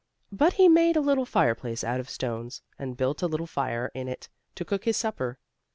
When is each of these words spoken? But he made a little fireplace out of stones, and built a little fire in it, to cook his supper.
But 0.31 0.53
he 0.53 0.67
made 0.67 0.95
a 0.95 0.99
little 0.99 1.27
fireplace 1.27 1.83
out 1.83 1.99
of 1.99 2.09
stones, 2.09 2.63
and 2.79 2.97
built 2.97 3.21
a 3.21 3.27
little 3.27 3.45
fire 3.45 3.91
in 3.93 4.07
it, 4.07 4.29
to 4.55 4.65
cook 4.65 4.85
his 4.85 4.97
supper. 4.97 5.37